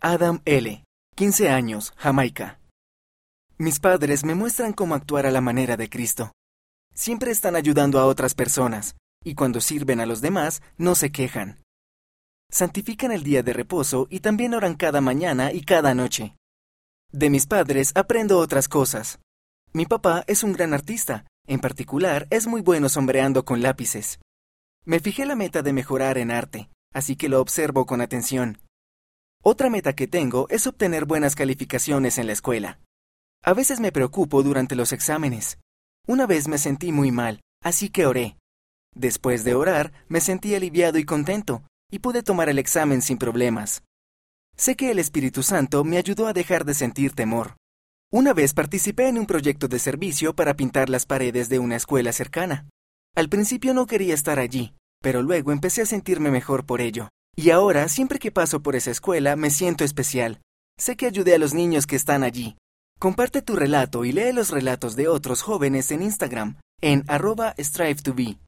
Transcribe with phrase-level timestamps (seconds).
[0.00, 0.84] Adam L.,
[1.16, 2.60] 15 años, Jamaica.
[3.58, 6.30] Mis padres me muestran cómo actuar a la manera de Cristo.
[6.94, 11.58] Siempre están ayudando a otras personas, y cuando sirven a los demás, no se quejan.
[12.48, 16.36] Santifican el día de reposo y también oran cada mañana y cada noche.
[17.10, 19.18] De mis padres aprendo otras cosas.
[19.72, 24.20] Mi papá es un gran artista, en particular es muy bueno sombreando con lápices.
[24.84, 28.58] Me fijé la meta de mejorar en arte, así que lo observo con atención.
[29.42, 32.80] Otra meta que tengo es obtener buenas calificaciones en la escuela.
[33.44, 35.58] A veces me preocupo durante los exámenes.
[36.06, 38.36] Una vez me sentí muy mal, así que oré.
[38.94, 43.82] Después de orar, me sentí aliviado y contento, y pude tomar el examen sin problemas.
[44.56, 47.56] Sé que el Espíritu Santo me ayudó a dejar de sentir temor.
[48.10, 52.12] Una vez participé en un proyecto de servicio para pintar las paredes de una escuela
[52.12, 52.68] cercana.
[53.14, 57.08] Al principio no quería estar allí, pero luego empecé a sentirme mejor por ello.
[57.38, 60.40] Y ahora, siempre que paso por esa escuela, me siento especial.
[60.76, 62.56] Sé que ayudé a los niños que están allí.
[62.98, 68.02] Comparte tu relato y lee los relatos de otros jóvenes en Instagram, en arroba strive
[68.02, 68.36] to be.